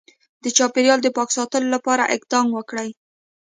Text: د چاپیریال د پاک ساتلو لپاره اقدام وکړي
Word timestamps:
د 0.43 0.45
چاپیریال 0.57 0.99
د 1.03 1.07
پاک 1.17 1.29
ساتلو 1.37 1.67
لپاره 1.75 2.11
اقدام 2.15 2.47
وکړي 2.57 2.89